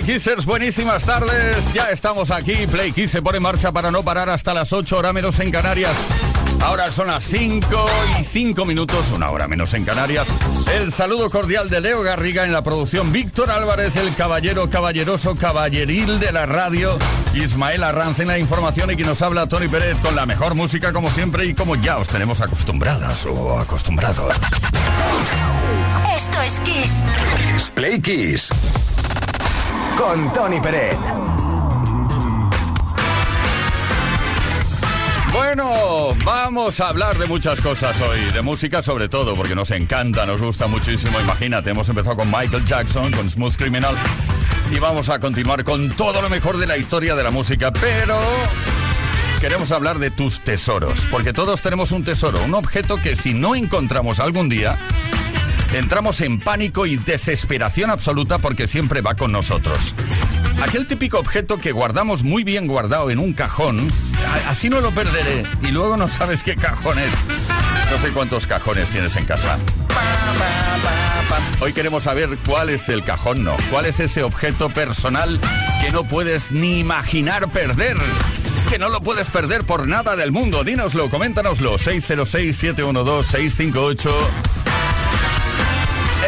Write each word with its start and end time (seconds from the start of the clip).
Play 0.00 0.14
Kissers? 0.14 0.46
Buenísimas 0.46 1.04
tardes. 1.04 1.74
Ya 1.74 1.90
estamos 1.90 2.30
aquí. 2.30 2.66
Play 2.66 2.92
Kiss 2.92 3.10
se 3.10 3.20
pone 3.20 3.36
en 3.36 3.42
marcha 3.42 3.70
para 3.70 3.90
no 3.90 4.02
parar 4.02 4.30
hasta 4.30 4.54
las 4.54 4.72
8 4.72 4.96
horas 4.96 5.12
menos 5.12 5.38
en 5.40 5.50
Canarias. 5.50 5.92
Ahora 6.62 6.90
son 6.90 7.08
las 7.08 7.24
5 7.26 7.86
y 8.18 8.24
5 8.24 8.64
minutos, 8.64 9.10
una 9.10 9.30
hora 9.30 9.46
menos 9.46 9.74
en 9.74 9.84
Canarias. 9.84 10.26
El 10.72 10.90
saludo 10.92 11.28
cordial 11.28 11.68
de 11.68 11.82
Leo 11.82 12.02
Garriga 12.02 12.44
en 12.44 12.52
la 12.52 12.62
producción. 12.62 13.12
Víctor 13.12 13.50
Álvarez, 13.50 13.96
el 13.96 14.14
caballero 14.14 14.70
caballeroso 14.70 15.34
caballeril 15.34 16.18
de 16.18 16.32
la 16.32 16.46
radio. 16.46 16.96
Ismael 17.34 17.82
Arranz 17.84 18.20
en 18.20 18.28
la 18.28 18.38
información 18.38 18.90
y 18.90 18.96
quien 18.96 19.08
nos 19.08 19.20
habla 19.20 19.48
Tony 19.48 19.68
Pérez 19.68 19.98
con 19.98 20.16
la 20.16 20.24
mejor 20.24 20.54
música 20.54 20.94
como 20.94 21.10
siempre 21.10 21.44
y 21.44 21.54
como 21.54 21.76
ya 21.76 21.98
os 21.98 22.08
tenemos 22.08 22.40
acostumbradas 22.40 23.26
o 23.26 23.58
acostumbrados. 23.58 24.34
Esto 26.16 26.40
es 26.42 26.60
Kiss. 26.60 27.04
Play 27.74 28.00
Kiss 28.00 28.50
con 30.00 30.32
Tony 30.32 30.58
Peret. 30.60 30.96
Bueno, 35.30 36.16
vamos 36.24 36.80
a 36.80 36.88
hablar 36.88 37.18
de 37.18 37.26
muchas 37.26 37.60
cosas 37.60 38.00
hoy, 38.00 38.20
de 38.32 38.40
música 38.40 38.80
sobre 38.80 39.10
todo, 39.10 39.36
porque 39.36 39.54
nos 39.54 39.70
encanta, 39.72 40.24
nos 40.24 40.40
gusta 40.40 40.68
muchísimo. 40.68 41.20
Imagínate, 41.20 41.70
hemos 41.70 41.86
empezado 41.90 42.16
con 42.16 42.30
Michael 42.30 42.64
Jackson, 42.64 43.12
con 43.12 43.28
Smooth 43.28 43.56
Criminal, 43.56 43.94
y 44.70 44.78
vamos 44.78 45.10
a 45.10 45.18
continuar 45.18 45.64
con 45.64 45.90
todo 45.90 46.22
lo 46.22 46.30
mejor 46.30 46.56
de 46.56 46.66
la 46.66 46.78
historia 46.78 47.14
de 47.14 47.22
la 47.22 47.30
música, 47.30 47.70
pero 47.70 48.18
queremos 49.40 49.70
hablar 49.70 49.98
de 49.98 50.10
tus 50.10 50.40
tesoros, 50.40 51.06
porque 51.10 51.34
todos 51.34 51.60
tenemos 51.60 51.92
un 51.92 52.04
tesoro, 52.04 52.42
un 52.42 52.54
objeto 52.54 52.96
que 52.96 53.16
si 53.16 53.34
no 53.34 53.54
encontramos 53.54 54.18
algún 54.18 54.48
día, 54.48 54.78
entramos 55.72 56.20
en 56.20 56.38
pánico 56.38 56.86
y 56.86 56.96
desesperación 56.96 57.90
absoluta 57.90 58.38
porque 58.38 58.66
siempre 58.66 59.00
va 59.00 59.14
con 59.14 59.32
nosotros. 59.32 59.94
Aquel 60.62 60.86
típico 60.86 61.18
objeto 61.18 61.58
que 61.58 61.72
guardamos 61.72 62.22
muy 62.22 62.44
bien 62.44 62.66
guardado 62.66 63.10
en 63.10 63.18
un 63.18 63.32
cajón, 63.32 63.90
así 64.48 64.68
no 64.68 64.80
lo 64.80 64.90
perderé 64.90 65.44
y 65.62 65.68
luego 65.68 65.96
no 65.96 66.08
sabes 66.08 66.42
qué 66.42 66.56
cajón 66.56 66.98
es. 66.98 67.10
No 67.90 67.98
sé 67.98 68.10
cuántos 68.10 68.46
cajones 68.46 68.90
tienes 68.90 69.16
en 69.16 69.24
casa. 69.24 69.58
Hoy 71.60 71.72
queremos 71.72 72.04
saber 72.04 72.38
cuál 72.46 72.70
es 72.70 72.88
el 72.88 73.02
cajón, 73.04 73.42
no, 73.44 73.56
cuál 73.70 73.86
es 73.86 74.00
ese 74.00 74.22
objeto 74.22 74.70
personal 74.70 75.40
que 75.80 75.90
no 75.90 76.04
puedes 76.04 76.52
ni 76.52 76.78
imaginar 76.78 77.50
perder. 77.50 77.96
Que 78.68 78.78
no 78.78 78.88
lo 78.88 79.00
puedes 79.00 79.26
perder 79.28 79.64
por 79.64 79.88
nada 79.88 80.14
del 80.14 80.30
mundo. 80.30 80.62
Dínoslo, 80.62 81.10
coméntanoslo. 81.10 81.76
606-712-658. 81.76 84.12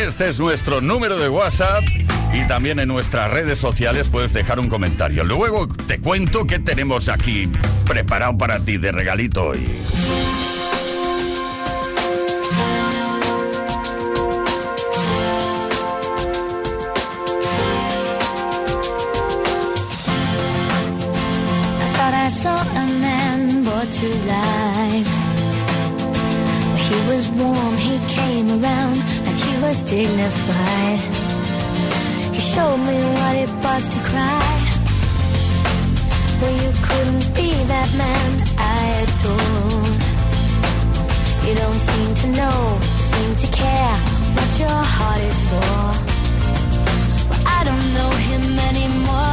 Este 0.03 0.29
es 0.29 0.41
nuestro 0.41 0.81
número 0.81 1.17
de 1.17 1.29
WhatsApp 1.29 1.85
y 2.35 2.45
también 2.49 2.81
en 2.81 2.89
nuestras 2.89 3.31
redes 3.31 3.61
sociales 3.61 4.09
puedes 4.09 4.33
dejar 4.33 4.59
un 4.59 4.69
comentario. 4.69 5.23
Luego 5.23 5.69
te 5.69 6.01
cuento 6.01 6.45
qué 6.45 6.59
tenemos 6.59 7.09
aquí 7.09 7.49
preparado 7.87 8.37
para 8.37 8.59
ti 8.59 8.79
de 8.79 8.91
regalito 8.91 9.45
hoy. 9.45 9.65
was 29.73 29.81
dignified. 29.91 31.01
He 32.35 32.41
showed 32.41 32.81
me 32.89 32.99
what 33.17 33.35
it 33.45 33.53
was 33.65 33.89
to 33.89 33.99
cry. 34.11 34.53
Well, 36.41 36.57
you 36.65 36.73
couldn't 36.87 37.27
be 37.39 37.49
that 37.73 37.89
man 38.03 38.31
I 38.77 38.81
adored. 39.05 40.01
You 41.47 41.55
don't 41.63 41.83
seem 41.91 42.11
to 42.23 42.27
know, 42.39 42.59
seem 43.13 43.31
to 43.43 43.49
care 43.63 43.97
what 44.37 44.51
your 44.63 44.81
heart 44.97 45.23
is 45.31 45.39
for. 45.49 45.75
Well, 47.29 47.43
I 47.57 47.61
don't 47.69 47.87
know 47.97 48.11
him 48.29 48.45
anymore. 48.71 49.32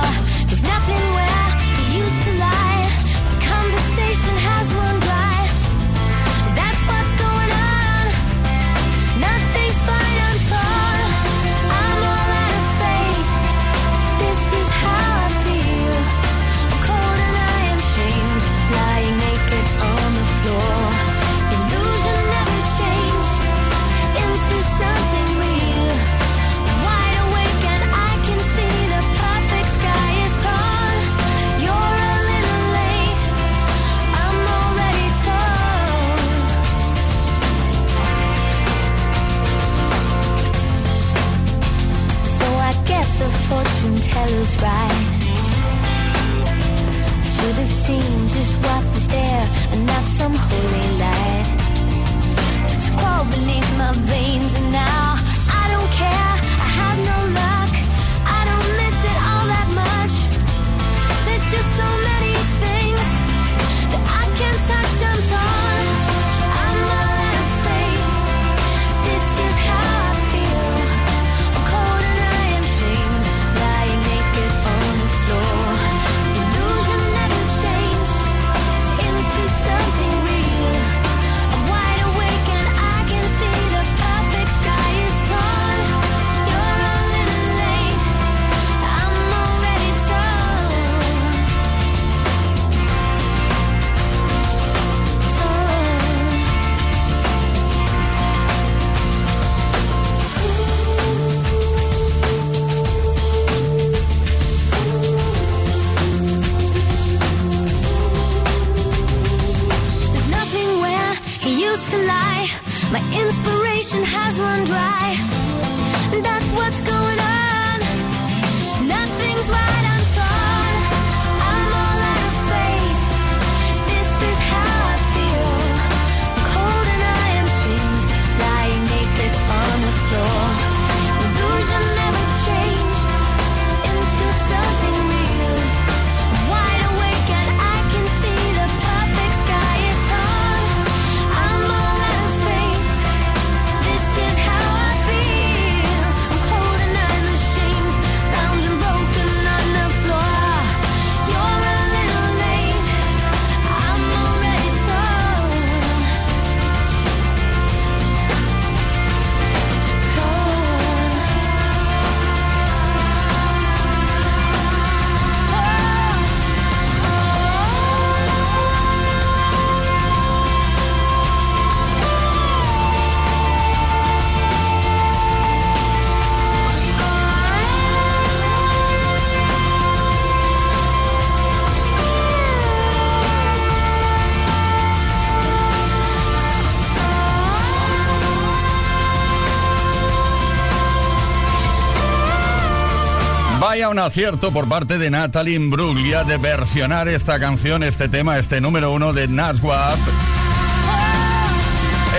acierto 193.99 194.51
por 194.51 194.67
parte 194.67 194.97
de 194.97 195.09
Natalie 195.09 195.55
Imbruglia 195.55 196.23
de 196.23 196.37
versionar 196.37 197.07
esta 197.07 197.39
canción, 197.39 197.83
este 197.83 198.07
tema, 198.07 198.37
este 198.37 198.61
número 198.61 198.91
uno 198.91 199.13
de 199.13 199.27
Naswap. 199.27 199.97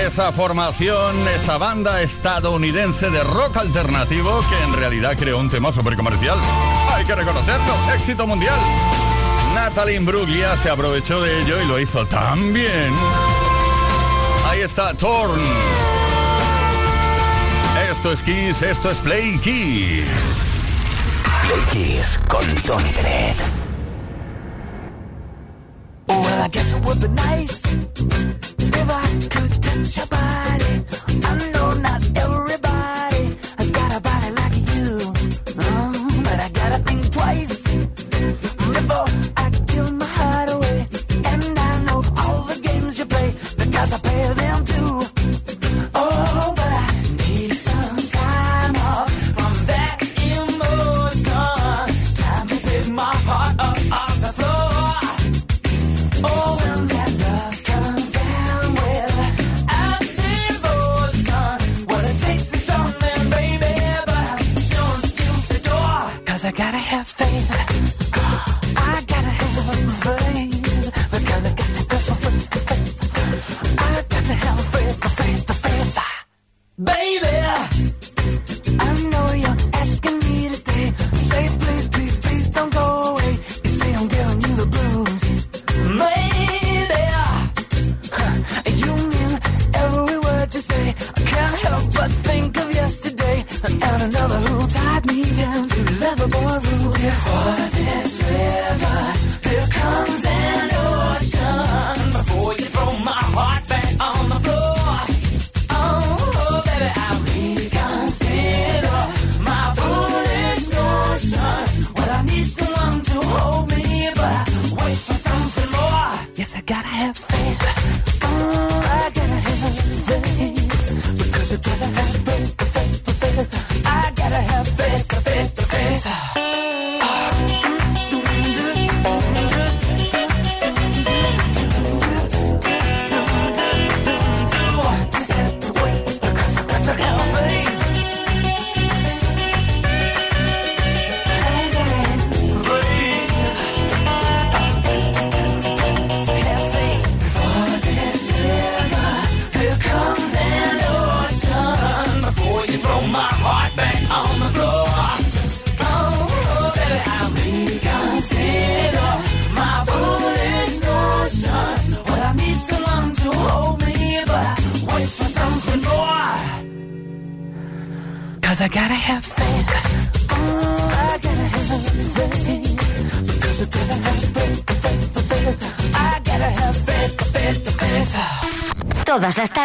Esa 0.07 0.33
formación, 0.33 1.17
esa 1.37 1.59
banda 1.59 2.03
estadounidense 2.03 3.11
de 3.11 3.23
rock 3.25 3.57
alternativo 3.59 4.45
que 4.49 4.65
en 4.65 4.73
realidad 4.75 5.17
creó 5.19 5.39
un 5.39 5.51
tema 5.51 5.73
súper 5.73 5.97
comercial. 5.97 6.39
Hay 6.95 7.05
que 7.05 7.15
reconocerlo, 7.15 7.75
éxito 7.95 8.27
mundial. 8.27 8.59
Natalie 9.55 9.97
Imbruglia 9.97 10.57
se 10.57 10.71
aprovechó 10.71 11.21
de 11.21 11.43
ello 11.43 11.63
y 11.63 11.67
lo 11.67 11.81
hizo 11.81 12.07
tan 12.07 12.53
bien. 12.53 12.95
Ahí 14.47 14.61
está 14.61 14.95
Torn. 14.95 15.41
Esto 17.91 18.13
es 18.13 18.23
Kiss, 18.23 18.63
esto 18.63 18.91
es 18.91 18.99
Play 19.01 19.39
Kiss. 19.39 20.60
Play 21.51 21.65
Kiss 21.73 22.17
con 22.29 22.47
Tony 22.65 22.91
Pérez. 22.93 23.35
Oh, 26.09 26.21
well, 26.23 26.43
I 26.45 26.49
guess 26.49 26.73
it 26.77 26.85
would 26.85 27.01
be 27.01 27.09
nice 27.09 27.65
if 27.67 28.89
I 28.89 29.07
could 29.35 29.61
touch 29.61 29.97
your 29.97 30.07
body. 30.07 30.85
I'm 31.09 31.39
not 31.39 31.60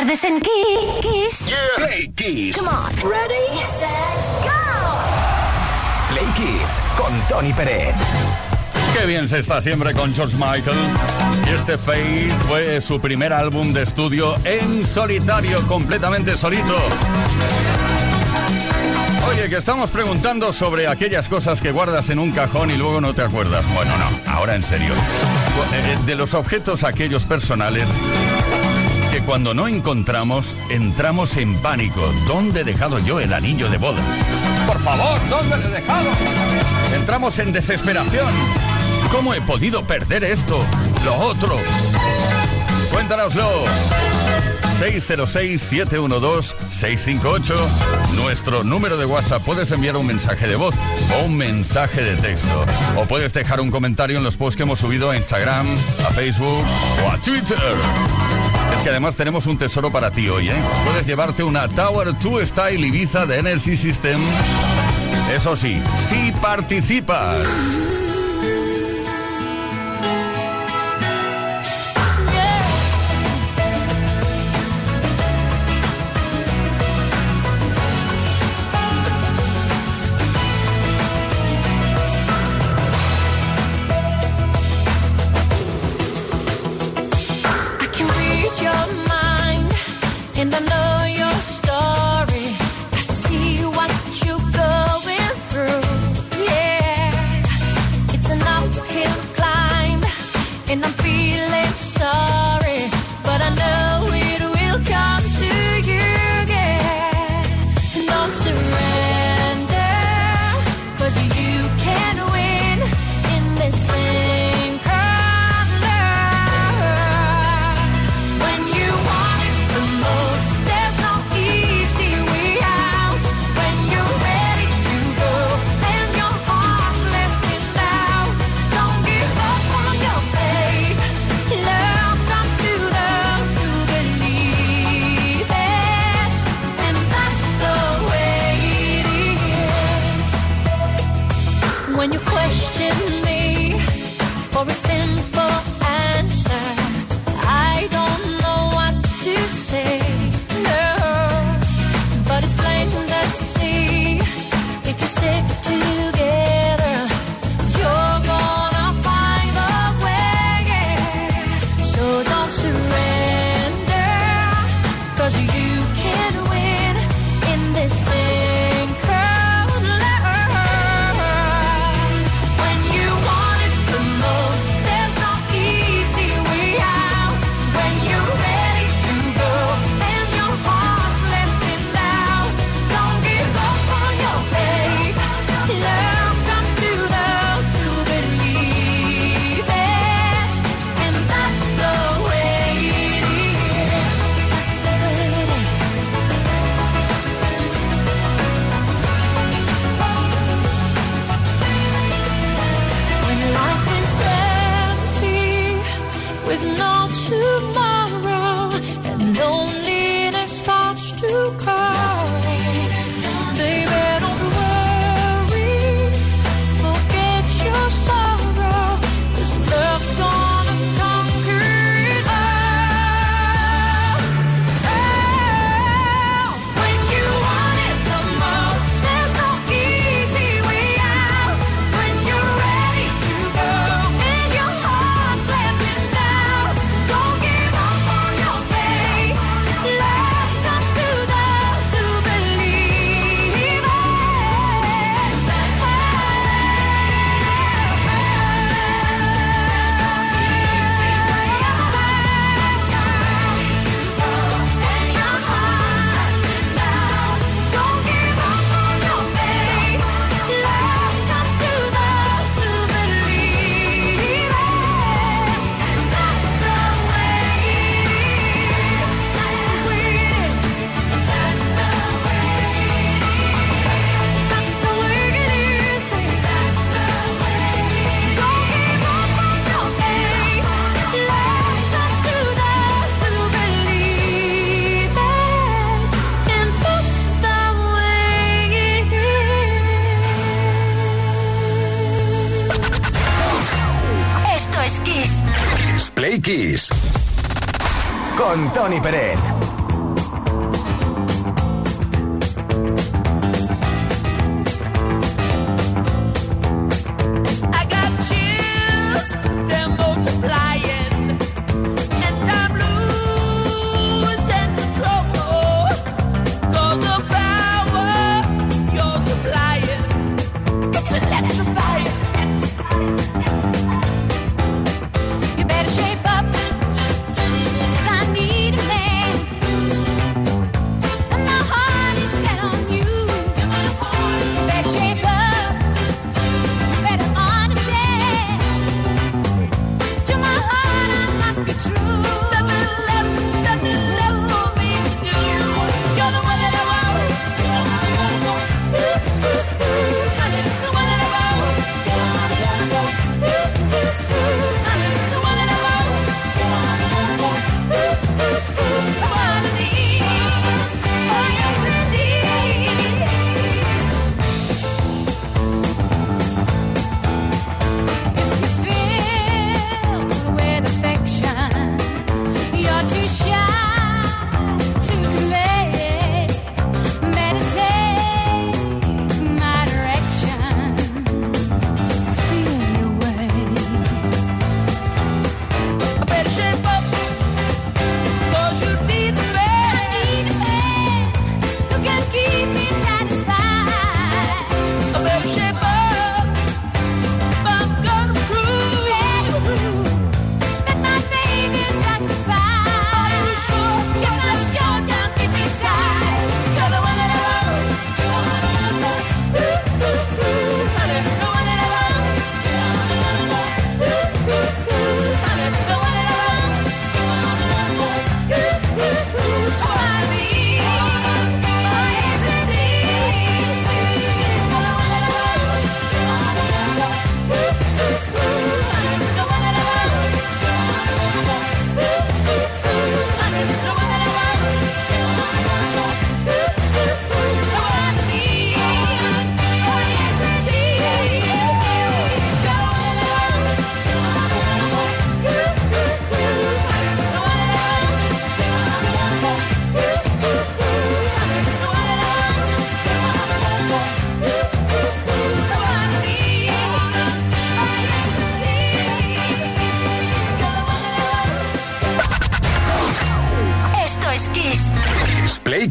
tardes 0.06 0.24
en 0.24 0.40
Kiss. 0.40 1.52
Play 1.78 2.08
Kiss. 2.16 2.58
Come 2.58 2.70
on. 2.70 3.10
Ready, 3.10 3.58
set, 3.80 3.90
go. 4.44 5.00
Play 6.10 6.26
Kiss 6.36 6.82
con 6.96 7.14
Tony 7.28 7.54
Peret. 7.54 7.96
Qué 8.98 9.06
bien 9.08 9.28
se 9.28 9.40
está 9.40 9.62
siempre 9.62 9.94
con 9.94 10.14
George 10.14 10.38
Michael. 10.38 10.78
Y 11.48 11.56
este 11.56 11.78
Face 11.78 12.36
fue 12.48 12.80
su 12.82 13.00
primer 13.02 13.34
álbum 13.34 13.74
de 13.74 13.84
estudio 13.84 14.36
en 14.44 14.86
solitario, 14.86 15.66
completamente 15.68 16.38
solito. 16.38 16.76
Oye, 19.28 19.50
que 19.50 19.58
estamos 19.58 19.90
preguntando 19.90 20.54
sobre 20.54 20.88
aquellas 20.88 21.28
cosas 21.28 21.62
que 21.62 21.72
guardas 21.72 22.10
en 22.10 22.20
un 22.20 22.32
cajón 22.32 22.70
y 22.70 22.78
luego 22.78 23.02
no 23.02 23.14
te 23.14 23.24
acuerdas. 23.24 23.66
Bueno, 23.74 23.92
no, 23.98 24.32
ahora 24.32 24.56
en 24.56 24.64
serio. 24.64 24.94
Eh, 24.94 25.98
De 26.06 26.16
los 26.16 26.34
objetos 26.36 26.84
aquellos 26.84 27.26
personales 27.26 27.90
cuando 29.25 29.53
no 29.53 29.67
encontramos 29.67 30.55
entramos 30.70 31.36
en 31.38 31.55
pánico. 31.58 32.01
¿Dónde 32.27 32.62
he 32.62 32.63
dejado 32.63 33.00
yo 33.00 33.20
el 33.20 33.34
anillo 33.34 33.70
de 33.70 33.77
boda? 33.77 34.01
Por 34.67 34.79
favor, 34.79 35.20
¿dónde 35.29 35.58
lo 35.58 35.63
he 35.63 35.72
dejado? 35.72 36.10
Entramos 36.96 37.38
en 37.39 37.51
desesperación. 37.51 38.32
¿Cómo 39.12 39.34
he 39.34 39.41
podido 39.41 39.86
perder 39.86 40.24
esto? 40.24 40.63
Lo 41.03 41.15
otro. 41.15 41.58
Cuéntanoslo. 42.91 43.65
606-712-658. 44.79 47.55
Nuestro 48.15 48.63
número 48.63 48.98
de 48.98 49.05
WhatsApp. 49.05 49.41
Puedes 49.44 49.72
enviar 49.72 49.96
un 49.96 50.05
mensaje 50.05 50.48
de 50.48 50.55
voz 50.55 50.75
o 51.15 51.25
un 51.25 51.36
mensaje 51.38 52.03
de 52.03 52.15
texto. 52.17 52.65
O 52.98 53.05
puedes 53.05 53.34
dejar 53.34 53.62
un 53.62 53.72
comentario 53.72 54.17
en 54.17 54.24
los 54.24 54.38
posts 54.38 54.58
que 54.58 54.63
hemos 54.63 54.79
subido 54.79 55.12
a 55.12 55.17
Instagram, 55.17 55.67
a 56.08 56.12
Facebook 56.12 56.65
o 57.05 57.10
a 57.10 57.17
Twitter. 57.20 57.58
Que 58.86 58.92
además 58.92 59.15
tenemos 59.15 59.48
un 59.48 59.58
tesoro 59.58 59.92
para 59.92 60.12
ti 60.12 60.30
hoy, 60.30 60.48
¿eh? 60.48 60.62
Puedes 60.86 61.08
llevarte 61.08 61.42
una 61.42 61.68
Tower 61.68 62.15
2 62.20 62.48
Style 62.48 62.86
Ibiza 62.86 63.25
de 63.25 63.39
Energy 63.39 63.75
System. 63.75 64.22
Eso 65.36 65.58
sí, 65.58 65.82
si 66.08 66.32
participas. 66.34 67.36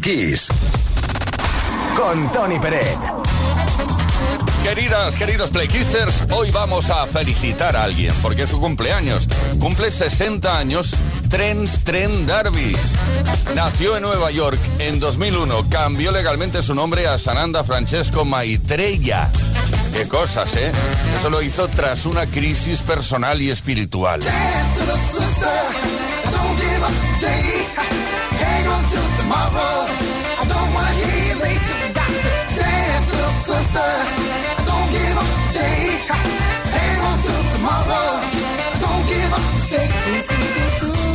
Kiss. 0.05 0.49
Con 1.95 2.31
Tony 2.31 2.59
Peret. 2.59 2.99
Queridas, 4.61 5.15
queridos 5.15 5.49
Playkissers, 5.49 6.25
hoy 6.31 6.51
vamos 6.51 6.91
a 6.91 7.07
felicitar 7.07 7.75
a 7.75 7.85
alguien 7.85 8.13
porque 8.21 8.43
es 8.43 8.51
su 8.51 8.59
cumpleaños. 8.59 9.27
Cumple 9.59 9.89
60 9.89 10.59
años 10.59 10.91
Trens 11.27 11.83
Tren 11.83 12.27
Darby. 12.27 12.77
Nació 13.55 13.97
en 13.97 14.03
Nueva 14.03 14.29
York 14.29 14.59
en 14.77 14.99
2001. 14.99 15.69
Cambió 15.71 16.11
legalmente 16.11 16.61
su 16.61 16.75
nombre 16.75 17.07
a 17.07 17.17
Sananda 17.17 17.63
Francesco 17.63 18.25
Maitreya. 18.25 19.31
Qué 19.91 20.07
cosas, 20.07 20.55
¿eh? 20.55 20.71
Eso 21.17 21.31
lo 21.31 21.41
hizo 21.41 21.67
tras 21.69 22.05
una 22.05 22.27
crisis 22.27 22.83
personal 22.83 23.41
y 23.41 23.49
espiritual. 23.49 24.21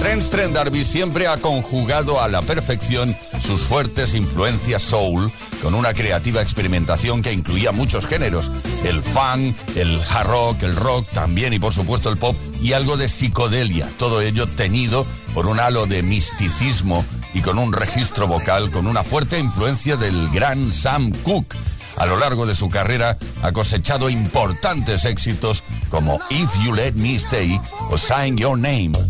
Trent 0.00 0.30
Trent 0.30 0.54
D'Arby 0.54 0.84
siempre 0.84 1.26
ha 1.26 1.36
conjugado 1.36 2.20
a 2.20 2.28
la 2.28 2.42
perfección 2.42 3.16
sus 3.40 3.62
fuertes 3.62 4.14
influencias 4.14 4.82
soul 4.82 5.30
con 5.62 5.74
una 5.74 5.94
creativa 5.94 6.42
experimentación 6.42 7.22
que 7.22 7.32
incluía 7.32 7.72
muchos 7.72 8.06
géneros, 8.06 8.50
el 8.84 9.02
funk, 9.02 9.54
el 9.76 10.00
hard 10.10 10.26
rock, 10.26 10.62
el 10.62 10.76
rock 10.76 11.06
también 11.10 11.52
y 11.52 11.58
por 11.58 11.72
supuesto 11.72 12.10
el 12.10 12.16
pop 12.16 12.36
y 12.60 12.72
algo 12.72 12.96
de 12.96 13.08
psicodelia, 13.08 13.88
todo 13.98 14.20
ello 14.20 14.46
tenido 14.46 15.06
por 15.34 15.46
un 15.46 15.60
halo 15.60 15.86
de 15.86 16.02
misticismo 16.02 17.04
y 17.34 17.40
con 17.40 17.58
un 17.58 17.72
registro 17.72 18.26
vocal 18.26 18.70
con 18.70 18.86
una 18.86 19.02
fuerte 19.02 19.38
influencia 19.38 19.96
del 19.96 20.28
gran 20.30 20.72
Sam 20.72 21.12
Cooke. 21.22 21.56
A 21.96 22.06
lo 22.06 22.16
largo 22.16 22.46
de 22.46 22.54
su 22.54 22.68
carrera 22.68 23.18
ha 23.42 23.52
cosechado 23.52 24.08
importantes 24.08 25.04
éxitos 25.04 25.62
como 25.90 26.20
If 26.30 26.50
You 26.64 26.74
Let 26.74 26.92
Me 26.92 27.14
Stay 27.16 27.60
o 27.90 27.98
Sign 27.98 28.36
Your 28.36 28.56
Name. 28.56 29.09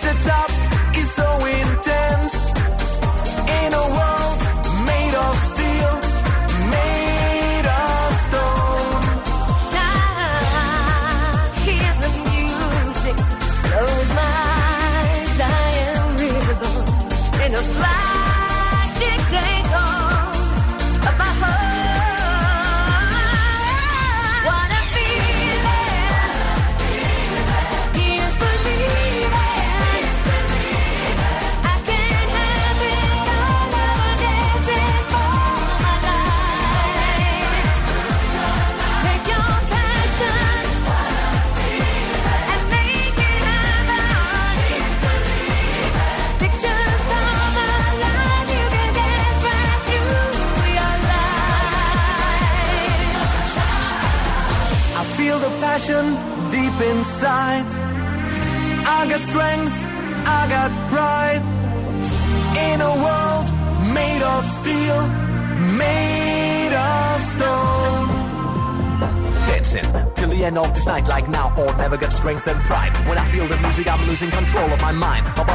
It's 0.00 0.26
top. 0.28 0.47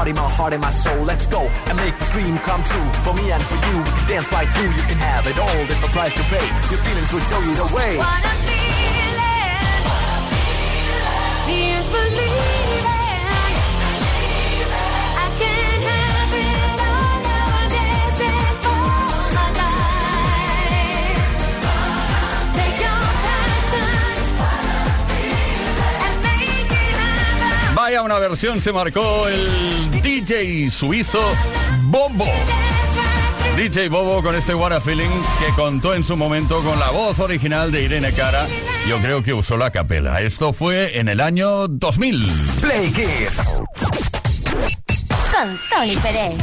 body, 0.03 0.13
my 0.13 0.29
heart 0.29 0.51
and 0.51 0.61
my 0.61 0.69
soul. 0.69 0.99
Let's 1.05 1.25
go 1.27 1.39
and 1.67 1.77
make 1.77 1.97
this 1.97 2.09
dream 2.09 2.37
come 2.39 2.61
true. 2.63 2.87
For 3.05 3.13
me 3.13 3.31
and 3.31 3.41
for 3.43 3.55
you, 3.55 3.77
we 3.79 3.91
can 3.95 4.07
dance 4.07 4.31
right 4.33 4.49
through. 4.49 4.71
You 4.75 4.83
can 4.91 4.99
have 4.99 5.25
it 5.27 5.39
all. 5.39 5.59
There's 5.67 5.79
no 5.79 5.87
price 5.87 6.13
to 6.13 6.23
pay. 6.27 6.43
Your 6.71 6.81
feelings 6.83 7.13
will 7.13 7.23
show 7.31 7.39
you 7.39 7.55
the 7.55 7.69
way. 7.75 8.52
Vaya 27.83 28.01
una 28.01 28.17
versión 28.17 28.61
se 28.61 28.71
marcó 28.71 29.27
el 29.27 29.91
DJ 30.01 30.69
suizo 30.69 31.19
Bobo. 31.81 32.25
DJ 33.57 33.89
Bobo 33.89 34.23
con 34.23 34.35
este 34.35 34.55
What 34.55 34.71
a 34.71 34.79
Feeling 34.79 35.09
que 35.37 35.51
contó 35.53 35.93
en 35.93 36.01
su 36.05 36.15
momento 36.15 36.61
con 36.61 36.79
la 36.79 36.91
voz 36.91 37.19
original 37.19 37.73
de 37.73 37.83
Irene 37.83 38.13
Cara. 38.13 38.47
Yo 38.87 38.99
creo 38.99 39.21
que 39.21 39.33
usó 39.33 39.57
la 39.57 39.69
capela. 39.69 40.21
Esto 40.21 40.53
fue 40.53 40.97
en 40.97 41.09
el 41.09 41.19
año 41.19 41.67
2000. 41.67 42.25
Play 42.61 42.89
Kids. 42.93 43.41
Con 45.33 45.59
Tony 45.69 45.97
Pérez. 45.97 46.35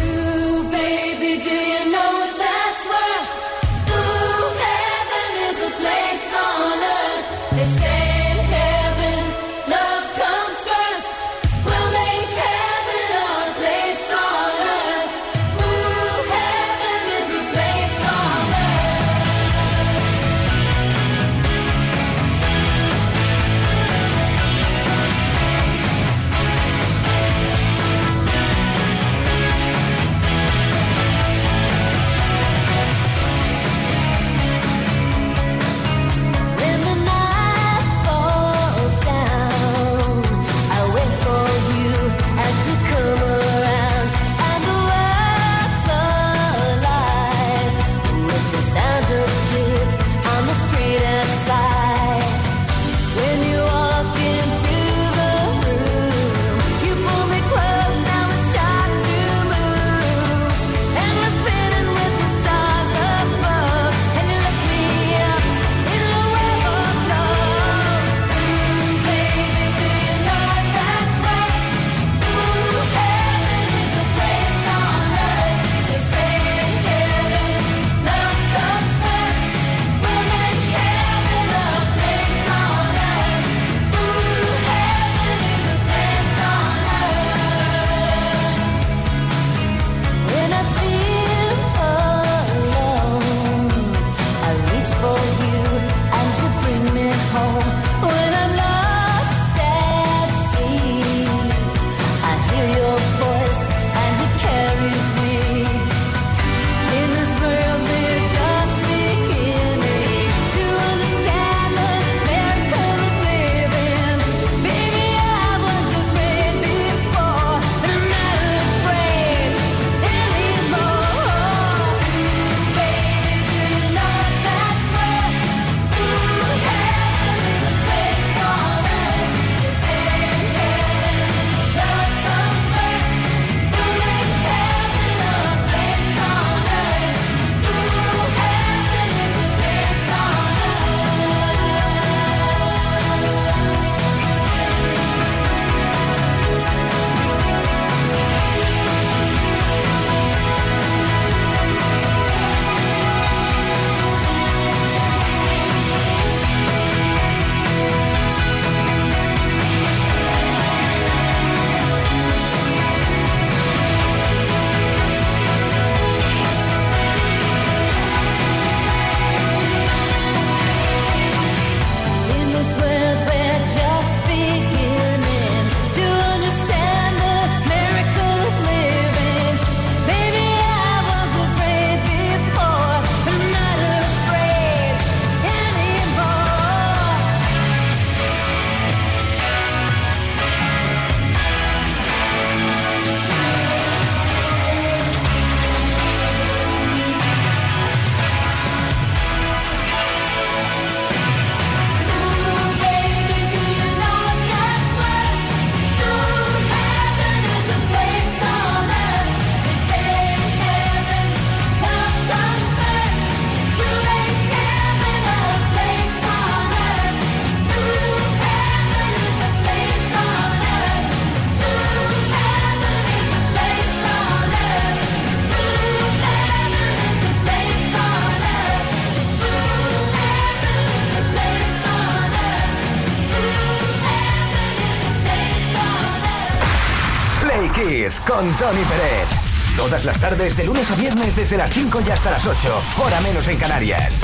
Las 240.10 240.20
tardes, 240.20 240.56
de 240.56 240.64
lunes 240.64 240.90
a 240.90 240.96
viernes, 240.96 241.36
desde 241.36 241.56
las 241.56 241.70
5 241.70 242.02
y 242.04 242.10
hasta 242.10 242.32
las 242.32 242.44
8. 242.44 242.82
Hora 242.98 243.20
menos 243.20 243.46
en 243.46 243.56
Canarias. 243.56 244.22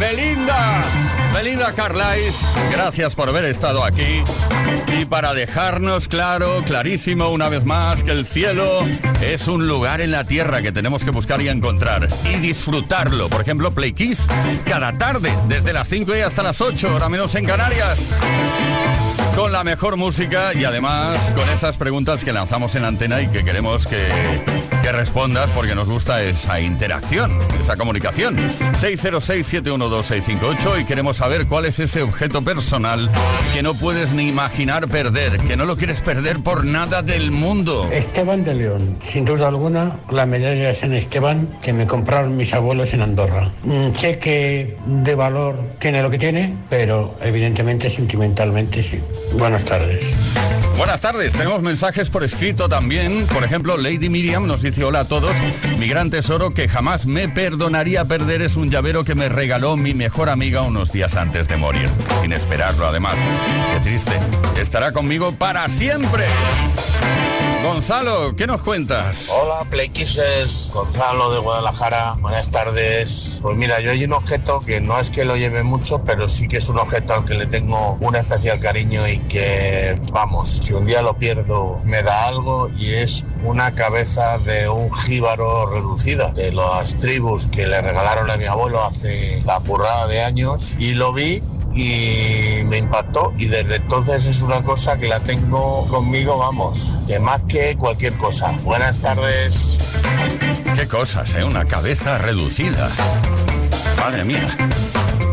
Belinda, 0.00 0.82
Belinda 1.34 1.74
Carlisle, 1.74 2.32
gracias 2.70 3.14
por 3.14 3.28
haber 3.28 3.44
estado 3.44 3.84
aquí 3.84 4.22
y 4.98 5.04
para 5.04 5.34
dejarnos 5.34 6.08
claro, 6.08 6.62
clarísimo 6.64 7.28
una 7.28 7.50
vez 7.50 7.66
más 7.66 8.02
que 8.02 8.12
el 8.12 8.24
cielo 8.24 8.80
es 9.20 9.46
un 9.46 9.68
lugar 9.68 10.00
en 10.00 10.12
la 10.12 10.24
tierra 10.24 10.62
que 10.62 10.72
tenemos 10.72 11.04
que 11.04 11.10
buscar 11.10 11.42
y 11.42 11.50
encontrar 11.50 12.08
y 12.32 12.38
disfrutarlo. 12.38 13.28
Por 13.28 13.42
ejemplo, 13.42 13.72
Play 13.72 13.92
Kiss 13.92 14.26
cada 14.64 14.94
tarde 14.94 15.36
desde 15.48 15.74
las 15.74 15.88
5 15.88 16.16
y 16.16 16.20
hasta 16.20 16.42
las 16.42 16.62
8, 16.62 16.88
ahora 16.88 17.10
menos 17.10 17.34
en 17.34 17.44
Canarias. 17.44 17.98
Con 19.38 19.52
la 19.52 19.62
mejor 19.62 19.96
música 19.96 20.52
y 20.52 20.64
además 20.64 21.30
con 21.36 21.48
esas 21.48 21.76
preguntas 21.76 22.24
que 22.24 22.32
lanzamos 22.32 22.74
en 22.74 22.84
antena 22.84 23.22
y 23.22 23.28
que 23.28 23.44
queremos 23.44 23.86
que, 23.86 24.04
respondas 24.92 25.50
porque 25.50 25.74
nos 25.74 25.88
gusta 25.88 26.22
esa 26.22 26.60
interacción, 26.60 27.36
esa 27.58 27.76
comunicación. 27.76 28.36
606-712-658 28.36 30.80
y 30.80 30.84
queremos 30.84 31.16
saber 31.18 31.46
cuál 31.46 31.64
es 31.66 31.78
ese 31.78 32.02
objeto 32.02 32.42
personal 32.42 33.08
que 33.54 33.62
no 33.62 33.74
puedes 33.74 34.12
ni 34.12 34.26
imaginar 34.28 34.88
perder, 34.88 35.38
que 35.38 35.56
no 35.56 35.64
lo 35.64 35.76
quieres 35.76 36.02
perder 36.02 36.40
por 36.40 36.64
nada 36.64 37.02
del 37.02 37.30
mundo. 37.30 37.88
Esteban 37.92 38.44
de 38.44 38.54
León, 38.54 38.98
sin 39.10 39.24
duda 39.24 39.48
alguna, 39.48 39.98
la 40.10 40.26
medalla 40.26 40.68
de 40.68 40.76
San 40.76 40.94
Esteban 40.94 41.48
que 41.62 41.72
me 41.72 41.86
compraron 41.86 42.36
mis 42.36 42.52
abuelos 42.54 42.92
en 42.94 43.02
Andorra. 43.02 43.50
Mm, 43.64 43.94
Sé 43.96 44.18
que 44.18 44.76
de 44.86 45.14
valor 45.14 45.56
tiene 45.78 46.02
lo 46.02 46.10
que 46.10 46.18
tiene, 46.18 46.56
pero 46.68 47.16
evidentemente 47.20 47.90
sentimentalmente 47.90 48.82
sí. 48.82 49.00
Buenas 49.34 49.64
tardes. 49.64 50.00
Buenas 50.78 51.00
tardes, 51.00 51.32
tenemos 51.32 51.60
mensajes 51.60 52.08
por 52.08 52.22
escrito 52.22 52.68
también. 52.68 53.26
Por 53.26 53.42
ejemplo, 53.42 53.76
Lady 53.76 54.08
Miriam 54.08 54.46
nos 54.46 54.62
dice 54.62 54.84
hola 54.84 55.00
a 55.00 55.04
todos. 55.04 55.34
Mi 55.76 55.88
gran 55.88 56.08
tesoro 56.08 56.50
que 56.50 56.68
jamás 56.68 57.04
me 57.04 57.28
perdonaría 57.28 58.04
perder 58.04 58.42
es 58.42 58.54
un 58.56 58.70
llavero 58.70 59.02
que 59.02 59.16
me 59.16 59.28
regaló 59.28 59.76
mi 59.76 59.92
mejor 59.92 60.28
amiga 60.28 60.62
unos 60.62 60.92
días 60.92 61.16
antes 61.16 61.48
de 61.48 61.56
morir. 61.56 61.88
Sin 62.22 62.32
esperarlo 62.32 62.86
además. 62.86 63.16
Qué 63.72 63.80
triste. 63.80 64.12
Estará 64.56 64.92
conmigo 64.92 65.32
para 65.32 65.68
siempre. 65.68 66.26
Gonzalo, 67.68 68.34
¿qué 68.34 68.46
nos 68.46 68.62
cuentas? 68.62 69.28
Hola, 69.30 69.60
Playkissers, 69.68 70.70
Gonzalo 70.72 71.30
de 71.30 71.38
Guadalajara. 71.38 72.14
Buenas 72.18 72.50
tardes. 72.50 73.40
Pues 73.42 73.58
mira, 73.58 73.78
yo 73.80 73.90
hay 73.90 74.04
un 74.04 74.14
objeto 74.14 74.60
que 74.60 74.80
no 74.80 74.98
es 74.98 75.10
que 75.10 75.26
lo 75.26 75.36
lleve 75.36 75.62
mucho, 75.62 76.02
pero 76.02 76.30
sí 76.30 76.48
que 76.48 76.56
es 76.56 76.68
un 76.70 76.78
objeto 76.78 77.12
al 77.12 77.26
que 77.26 77.34
le 77.34 77.46
tengo 77.46 77.98
un 78.00 78.16
especial 78.16 78.58
cariño 78.58 79.06
y 79.06 79.18
que, 79.18 80.00
vamos, 80.10 80.48
si 80.48 80.72
un 80.72 80.86
día 80.86 81.02
lo 81.02 81.18
pierdo 81.18 81.78
me 81.84 82.02
da 82.02 82.26
algo 82.26 82.70
y 82.74 82.94
es 82.94 83.22
una 83.44 83.72
cabeza 83.72 84.38
de 84.38 84.70
un 84.70 84.90
jíbaro 84.90 85.66
reducida 85.66 86.32
de 86.32 86.52
las 86.52 86.96
tribus 86.96 87.48
que 87.48 87.66
le 87.66 87.82
regalaron 87.82 88.30
a 88.30 88.38
mi 88.38 88.46
abuelo 88.46 88.82
hace 88.82 89.42
la 89.44 89.58
burrada 89.58 90.06
de 90.06 90.22
años 90.22 90.74
y 90.78 90.94
lo 90.94 91.12
vi 91.12 91.42
y 91.74 92.64
me 92.66 92.78
impactó 92.78 93.32
y 93.38 93.46
desde 93.46 93.76
entonces 93.76 94.26
es 94.26 94.40
una 94.42 94.62
cosa 94.62 94.98
que 94.98 95.08
la 95.08 95.20
tengo 95.20 95.86
conmigo, 95.88 96.38
vamos, 96.38 96.90
que 97.06 97.18
más 97.18 97.42
que 97.42 97.76
cualquier 97.76 98.14
cosa. 98.14 98.52
Buenas 98.62 98.98
tardes. 99.00 99.78
Qué 100.76 100.88
cosas, 100.88 101.34
¿eh? 101.34 101.44
Una 101.44 101.64
cabeza 101.64 102.18
reducida. 102.18 102.90
Madre 103.98 104.24
mía. 104.24 104.46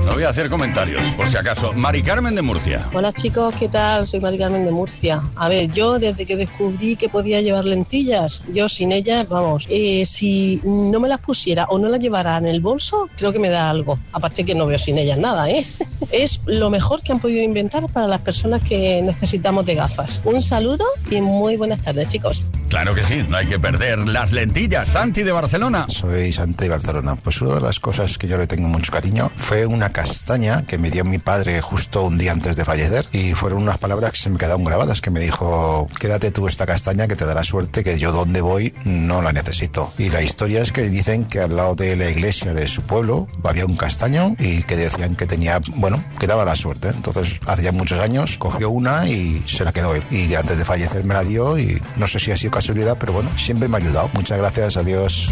No 0.06 0.14
voy 0.14 0.24
a 0.24 0.30
hacer 0.30 0.50
comentarios, 0.50 1.04
por 1.18 1.26
si 1.26 1.36
acaso. 1.36 1.74
Mari 1.74 2.04
Carmen 2.04 2.36
de 2.36 2.44
Murcia. 2.44 2.88
Hola 2.94 3.12
chicos, 3.12 3.56
¿qué 3.60 3.68
tal? 3.68 4.06
Soy 4.06 4.20
Mari 4.20 4.38
Carmen 4.38 4.64
de 4.64 4.72
Murcia. 4.72 5.24
A 5.36 5.50
ver, 5.50 5.72
yo 5.72 5.98
desde 5.98 6.28
que 6.28 6.38
descubrí 6.38 6.96
que 6.96 7.10
podía 7.10 7.42
llevar 7.42 7.66
lentillas, 7.66 8.44
yo 8.54 8.70
sin 8.70 8.92
ellas, 8.92 9.28
vamos, 9.28 9.66
eh, 9.68 10.06
si 10.06 10.62
no 10.64 11.00
me 11.00 11.10
las 11.10 11.20
pusiera 11.22 11.66
o 11.66 11.80
no 11.80 11.90
las 11.90 12.00
llevara 12.00 12.38
en 12.38 12.46
el 12.46 12.62
bolso, 12.62 13.10
creo 13.18 13.34
que 13.34 13.40
me 13.40 13.50
da 13.50 13.70
algo. 13.70 13.98
Aparte 14.14 14.46
que 14.46 14.54
no 14.54 14.68
veo 14.68 14.78
sin 14.78 15.00
ellas 15.00 15.18
nada, 15.18 15.50
¿eh? 15.50 15.66
Es 16.12 16.40
lo 16.46 16.70
mejor 16.70 17.02
que 17.02 17.12
han 17.12 17.20
podido 17.20 17.42
inventar 17.42 17.88
para 17.92 18.08
las 18.08 18.22
personas 18.22 18.62
que 18.62 19.02
necesitamos 19.02 19.66
de 19.66 19.76
gafas. 19.76 20.22
Un 20.24 20.42
saludo 20.42 20.86
y 21.10 21.20
muy 21.20 21.58
buenas 21.58 21.82
tardes, 21.82 22.10
chicos. 22.10 22.46
Claro 22.70 22.94
que 22.94 23.04
sí, 23.04 23.26
no 23.28 23.38
hay 23.38 23.48
que 23.48 23.60
perder 23.60 24.00
las 24.00 24.32
lentillas. 24.32 24.90
Santi 24.90 25.24
de 25.24 25.32
Barcelona. 25.32 25.88
Soy 25.90 26.32
Santi 26.32 26.66
de 26.66 26.70
Barcelona. 26.70 27.16
Pues 27.16 27.42
una 27.42 27.56
de 27.56 27.62
las 27.62 27.80
cosas 27.80 28.18
que 28.18 28.28
yo 28.28 28.38
le 28.38 28.48
tengo 28.48 28.68
mucho 28.68 28.92
cariño 28.92 29.32
fue 29.36 29.66
una 29.66 29.90
castaña 29.96 30.66
que 30.66 30.78
me 30.78 30.92
dio 30.92 31.06
mi 31.06 31.20
padre 31.20 31.62
justo 31.62 32.04
un 32.04 32.18
día 32.18 32.34
antes 32.34 32.58
de 32.58 32.66
fallecer 32.66 33.08
y 33.14 33.34
fueron 33.34 33.62
unas 33.62 33.78
palabras 33.78 34.12
que 34.12 34.18
se 34.18 34.30
me 34.30 34.38
quedaron 34.38 34.66
grabadas 34.66 35.00
que 35.00 35.10
me 35.10 35.22
dijo 35.22 35.88
quédate 35.98 36.32
tú 36.32 36.50
esta 36.50 36.66
castaña 36.66 37.08
que 37.08 37.16
te 37.16 37.24
dará 37.24 37.46
suerte 37.46 37.82
que 37.82 37.98
yo 37.98 38.12
donde 38.12 38.42
voy 38.42 38.74
no 38.84 39.22
la 39.22 39.32
necesito. 39.32 39.94
Y 39.98 40.10
la 40.10 40.22
historia 40.22 40.62
es 40.62 40.74
que 40.74 40.82
dicen 40.90 41.24
que 41.24 41.40
al 41.40 41.56
lado 41.56 41.76
de 41.76 41.96
la 41.96 42.10
iglesia 42.10 42.54
de 42.54 42.68
su 42.68 42.82
pueblo 42.82 43.26
había 43.46 43.66
un 43.66 43.78
castaño 43.78 44.36
y 44.38 44.64
que 44.64 44.76
decían 44.76 45.16
que 45.16 45.28
tenía, 45.28 45.62
bueno, 45.78 46.04
que 46.20 46.28
daba 46.28 46.44
la 46.44 46.58
suerte. 46.58 46.90
Entonces 46.90 47.40
hace 47.46 47.64
ya 47.64 47.72
muchos 47.72 48.02
años 48.02 48.36
cogió 48.38 48.72
una 48.72 49.08
y 49.08 49.46
se 49.48 49.64
la 49.64 49.72
quedó 49.72 49.96
él. 49.96 50.04
Y 50.12 50.36
antes 50.36 50.58
de 50.58 50.66
fallecer 50.66 51.06
me 51.06 51.14
la 51.14 51.24
dio 51.24 51.58
y 51.58 51.82
no 51.96 52.06
sé 52.06 52.20
si 52.20 52.32
ha 52.32 52.38
sido 52.38 52.52
casualidad, 52.52 52.98
pero 53.00 53.14
bueno, 53.14 53.30
siempre 53.38 53.70
me 53.70 53.78
ha 53.78 53.80
ayudado. 53.80 54.10
Muchas 54.14 54.38
gracias, 54.38 54.76
adiós. 54.76 55.30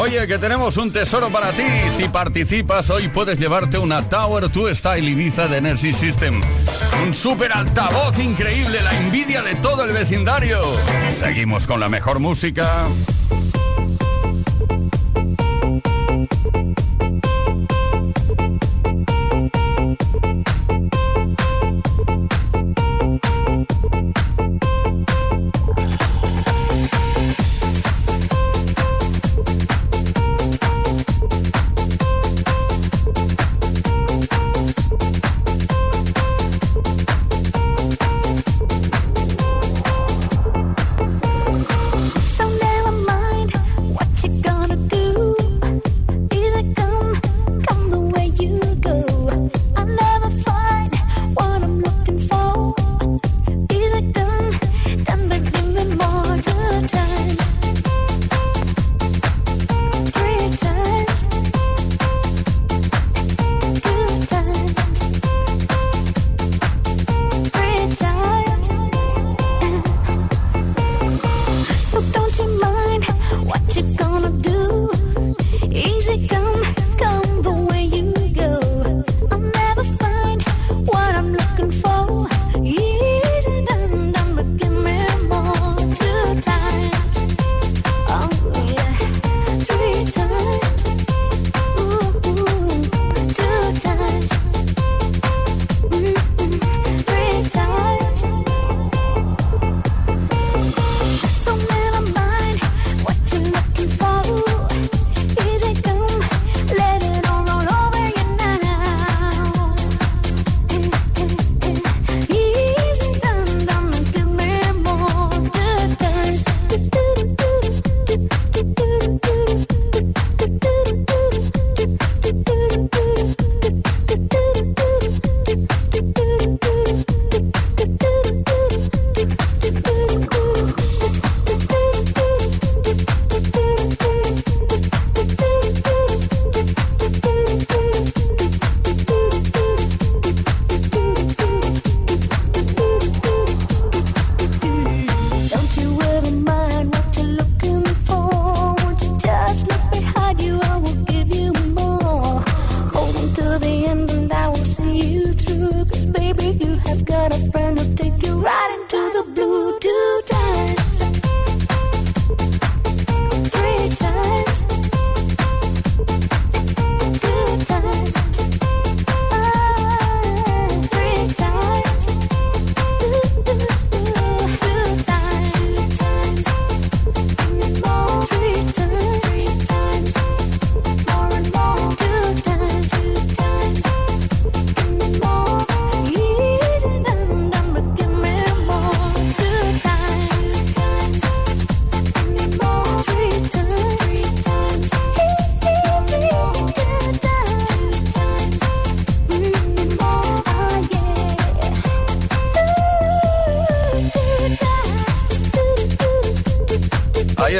Oye, 0.00 0.26
que 0.26 0.38
tenemos 0.38 0.76
un 0.76 0.92
tesoro 0.92 1.28
para 1.28 1.52
ti. 1.52 1.64
Si 1.96 2.08
participas, 2.08 2.88
hoy 2.90 3.08
puedes 3.08 3.38
llevarte 3.38 3.78
una 3.78 4.08
Tower 4.08 4.50
2 4.50 4.78
Style 4.78 5.10
Ibiza 5.10 5.48
de 5.48 5.58
Energy 5.58 5.92
System. 5.92 6.40
Un 7.04 7.12
super 7.12 7.52
altavoz 7.52 8.18
increíble, 8.18 8.80
la 8.82 8.96
envidia 8.96 9.42
de 9.42 9.56
todo 9.56 9.84
el 9.84 9.92
vecindario. 9.92 10.60
Seguimos 11.10 11.66
con 11.66 11.80
la 11.80 11.88
mejor 11.88 12.20
música. 12.20 12.86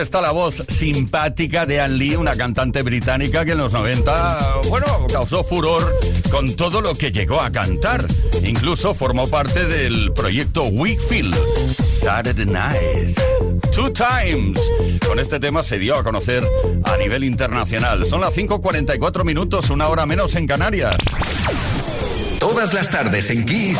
Está 0.09 0.23
la 0.23 0.31
voz 0.31 0.65
simpática 0.69 1.67
de 1.67 1.83
Anne 1.83 1.97
Lee, 1.99 2.17
una 2.17 2.35
cantante 2.35 2.81
británica 2.81 3.45
que 3.45 3.53
en 3.53 3.59
los 3.59 3.75
90, 3.75 4.61
bueno, 4.71 5.07
causó 5.13 5.45
furor 5.45 5.95
con 6.31 6.57
todo 6.57 6.81
lo 6.81 6.95
que 6.95 7.13
llegó 7.13 7.43
a 7.43 7.53
cantar. 7.53 8.07
Incluso 8.43 8.95
formó 8.95 9.29
parte 9.29 9.67
del 9.67 10.11
proyecto 10.15 10.63
Wakefield, 10.63 11.37
Saturday 12.01 12.47
Night. 12.47 13.19
Two 13.71 13.93
Times. 13.93 14.59
Con 15.07 15.19
este 15.19 15.39
tema 15.39 15.63
se 15.63 15.79
dio 15.79 15.95
a 15.97 16.03
conocer 16.03 16.43
a 16.85 16.97
nivel 16.97 17.23
internacional. 17.23 18.07
Son 18.07 18.23
las 18.23 18.35
5.44 18.35 19.25
minutos, 19.25 19.69
una 19.69 19.89
hora 19.89 20.07
menos 20.07 20.35
en 20.37 20.47
Canarias. 20.47 20.97
Todas 22.41 22.73
las 22.73 22.89
tardes 22.89 23.29
en 23.29 23.45
Kiss. 23.45 23.79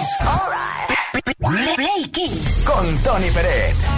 Play 1.39 2.11
Kiss. 2.13 2.65
Con 2.67 2.99
Tony 2.99 3.31
Peret. 3.31 3.98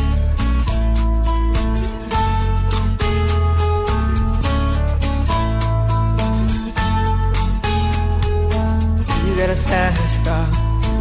gotta 9.41 9.55
fast 9.55 10.23
car. 10.23 10.47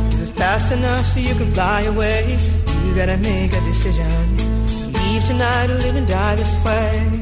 Is 0.09 0.23
it 0.23 0.33
fast 0.35 0.73
enough 0.73 1.05
so 1.05 1.21
you 1.21 1.35
can 1.35 1.53
fly 1.53 1.83
away? 1.83 2.39
You 2.85 2.95
gotta 2.95 3.19
make 3.19 3.53
a 3.53 3.61
decision. 3.71 4.15
Leave 4.97 5.25
tonight 5.27 5.69
or 5.69 5.79
live 5.85 5.97
and 5.97 6.09
die 6.09 6.37
this 6.37 6.55
way. 6.65 7.21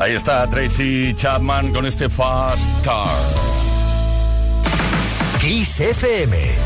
Ahí 0.00 0.14
está 0.14 0.48
Tracy 0.48 1.14
Chapman 1.14 1.72
con 1.74 1.84
este 1.84 2.08
Fast 2.08 2.66
Car. 2.82 3.08
Kiss 5.40 5.80
FM 5.80 6.65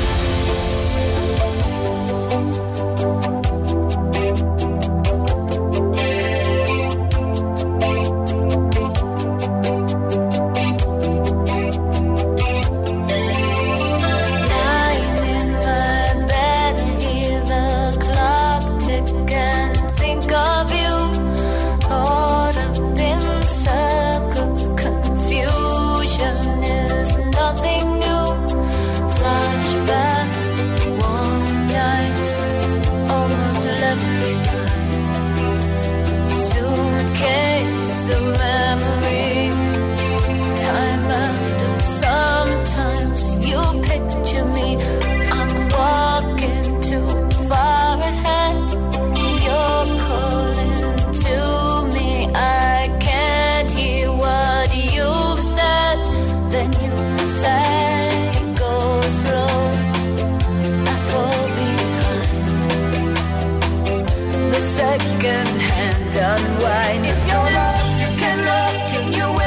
second 65.01 65.61
hand 65.61 66.15
unwind. 66.15 67.05
If 67.05 67.19
you're 67.27 67.51
lost, 67.57 68.01
you 68.01 68.11
can 68.21 68.37
look 68.49 68.89
and 68.99 69.15
you 69.15 69.40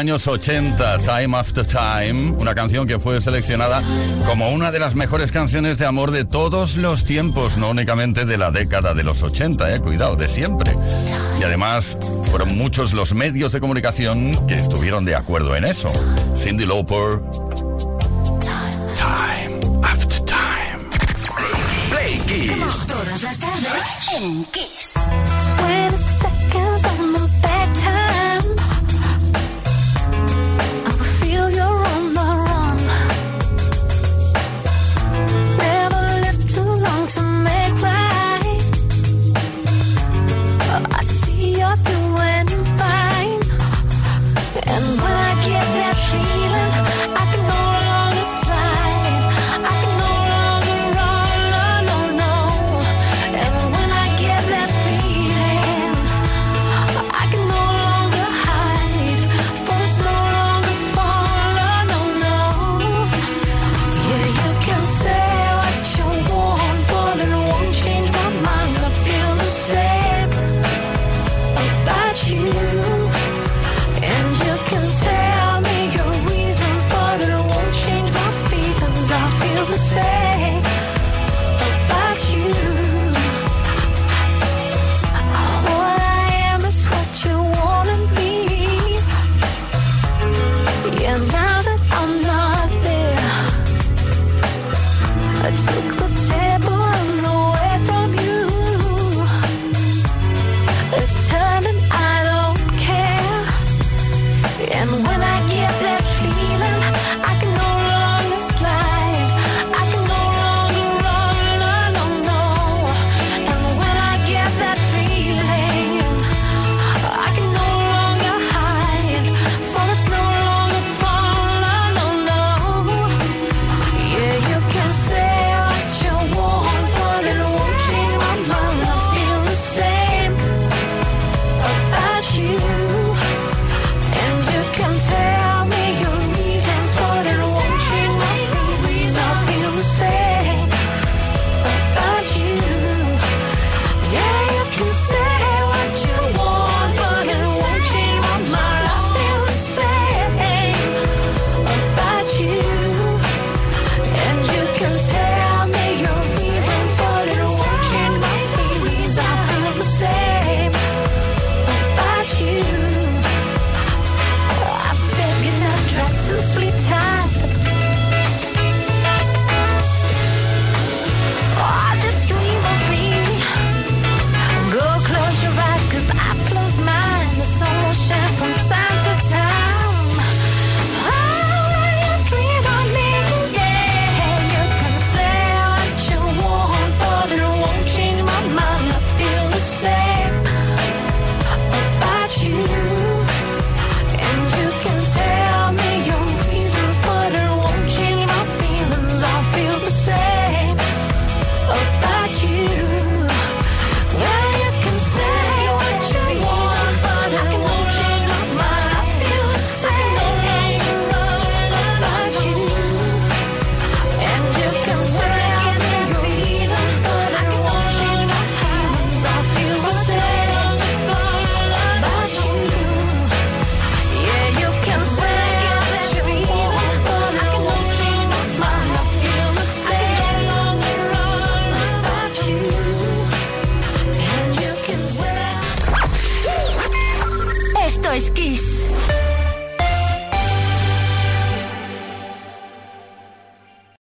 años 0.00 0.26
80, 0.26 0.96
Time 1.00 1.36
After 1.36 1.66
Time, 1.66 2.30
una 2.38 2.54
canción 2.54 2.86
que 2.86 2.98
fue 2.98 3.20
seleccionada 3.20 3.82
como 4.24 4.50
una 4.50 4.72
de 4.72 4.78
las 4.78 4.94
mejores 4.94 5.30
canciones 5.30 5.76
de 5.76 5.84
amor 5.84 6.10
de 6.10 6.24
todos 6.24 6.78
los 6.78 7.04
tiempos, 7.04 7.58
no 7.58 7.68
únicamente 7.68 8.24
de 8.24 8.38
la 8.38 8.50
década 8.50 8.94
de 8.94 9.04
los 9.04 9.22
80, 9.22 9.74
eh, 9.74 9.80
cuidado, 9.80 10.16
de 10.16 10.26
siempre. 10.26 10.74
Y 11.38 11.42
además 11.42 11.98
fueron 12.30 12.56
muchos 12.56 12.94
los 12.94 13.12
medios 13.12 13.52
de 13.52 13.60
comunicación 13.60 14.46
que 14.46 14.54
estuvieron 14.54 15.04
de 15.04 15.16
acuerdo 15.16 15.54
en 15.54 15.66
eso. 15.66 15.90
Cindy 16.34 16.64
Lauper. 16.64 17.20
Time 18.96 19.60
After 19.82 20.20
Time. 20.24 20.88
Play 21.90 22.48
Todas 22.88 23.22
las 23.22 23.38
tardes 23.38 23.84
en 24.16 24.44